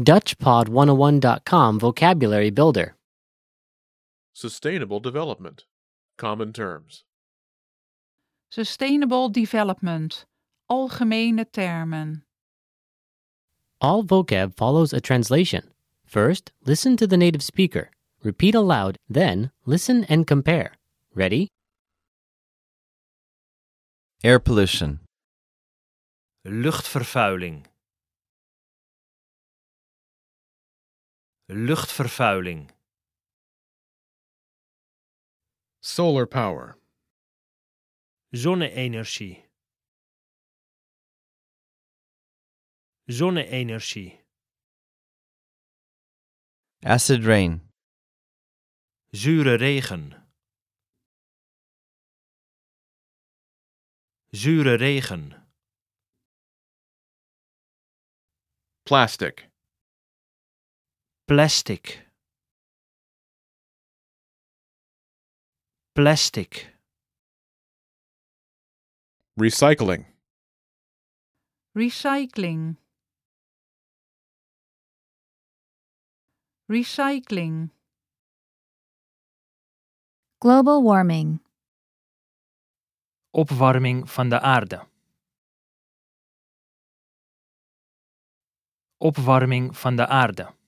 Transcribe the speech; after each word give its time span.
DutchPod101.com 0.00 1.78
Vocabulary 1.78 2.48
Builder. 2.48 2.96
Sustainable 4.32 4.98
development. 4.98 5.64
Common 6.16 6.54
terms. 6.54 7.04
Sustainable 8.50 9.28
development. 9.28 10.24
Algemene 10.70 11.44
termen. 11.52 12.22
All 13.82 14.02
vocab 14.02 14.56
follows 14.56 14.94
a 14.94 15.02
translation. 15.02 15.64
First, 16.06 16.52
listen 16.64 16.96
to 16.96 17.06
the 17.06 17.18
native 17.18 17.42
speaker. 17.42 17.90
Repeat 18.22 18.54
aloud, 18.54 18.96
then, 19.06 19.50
listen 19.66 20.04
and 20.04 20.26
compare. 20.26 20.78
Ready? 21.14 21.48
Air 24.24 24.38
pollution. 24.38 25.00
Luchtvervuiling. 26.46 27.64
Luchtvervuiling. 31.52 32.70
Solar 35.80 36.26
power. 36.26 36.78
Zonne-energie. 38.32 39.44
Zonne-energie. 43.08 44.20
Acid 46.84 47.24
rain. 47.24 47.68
Zure 49.12 49.56
regen. 49.56 50.14
Zure 54.32 54.76
regen. 54.76 55.34
Plastic. 58.84 59.49
Plastic. 61.30 62.10
Plastic. 65.94 66.74
Recycling. 69.38 70.06
Recycling. 71.76 72.78
Recycling. 76.68 77.70
Global 80.40 80.82
warming. 80.82 81.38
Opwarming 83.30 84.10
van 84.10 84.28
de 84.28 84.40
aarde. 84.40 84.86
Opwarming 88.98 89.76
van 89.76 89.96
de 89.96 90.06
aarde. 90.06 90.58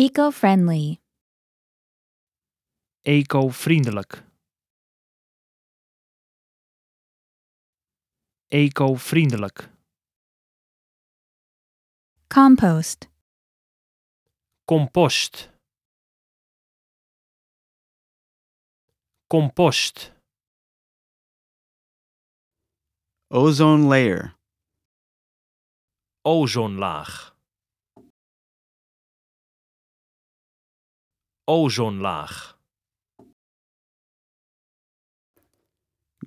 Eco-friendly. 0.00 1.00
Eco-vriendelijk. 3.02 4.24
Eco-vriendelijk. 8.48 9.70
Compost. 12.28 13.08
Compost. 14.64 15.50
Compost. 19.26 20.12
Ozone 23.30 23.86
layer. 23.88 24.36
Ozonlaag. 26.22 27.37
Ozonlaag. 31.50 32.58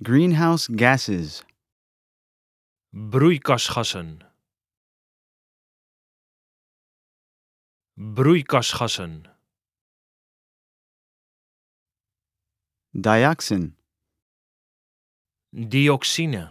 Greenhouse 0.02 0.66
gases. 0.66 1.44
Broeikasgassen. 2.90 4.18
Broeikasgassen. 7.94 9.28
Dioxin. 12.90 13.76
Dioxine. 15.52 16.50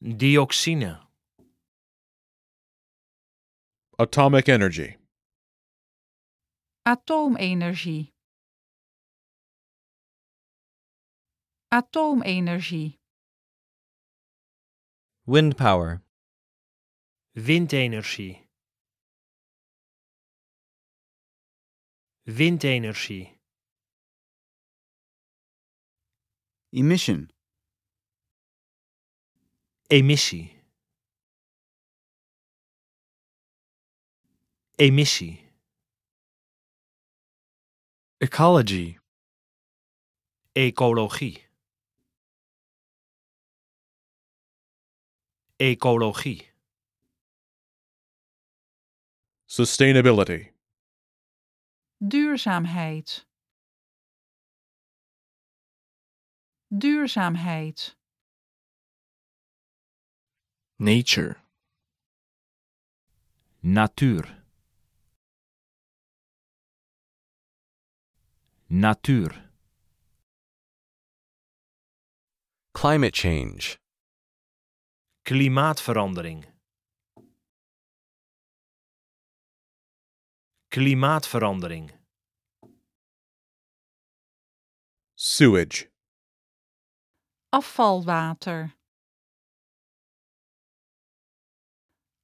Dioxine. 0.00 1.03
Atomic 3.98 4.48
energy. 4.48 4.96
Atoomenergie. 6.86 8.10
Atoomenergie. 11.72 12.98
Wind 15.26 15.56
power. 15.56 16.02
Windenergie. 17.36 18.40
Windenergie. 22.28 23.30
Emission. 26.72 27.30
Emissie. 29.88 30.53
Emissie. 34.76 35.40
Ecology. 38.20 38.98
Ecologie. 40.52 41.44
Ecologie. 45.60 46.50
Sustainability. 49.46 50.52
Duurzaamheid. 52.00 53.26
Duurzaamheid. 56.68 57.96
Nature. 60.78 61.36
Natuur. 63.62 64.43
Natuur. 68.76 69.32
Climate 72.72 73.14
change. 73.14 73.78
Klimaatverandering. 75.24 76.44
Klimaatverandering. 80.72 81.90
Sewage. 85.14 85.88
Afvalwater. 87.52 88.72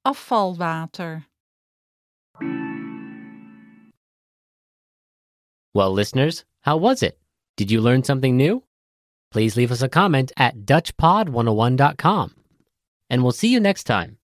Afvalwater. 0.05 1.30
Well, 5.73 5.91
listeners, 5.93 6.43
how 6.61 6.75
was 6.75 7.01
it? 7.01 7.17
Did 7.55 7.71
you 7.71 7.79
learn 7.79 8.03
something 8.03 8.35
new? 8.35 8.63
Please 9.31 9.55
leave 9.55 9.71
us 9.71 9.81
a 9.81 9.87
comment 9.87 10.33
at 10.35 10.65
DutchPod101.com. 10.65 12.35
And 13.09 13.23
we'll 13.23 13.31
see 13.31 13.47
you 13.47 13.59
next 13.61 13.85
time. 13.85 14.17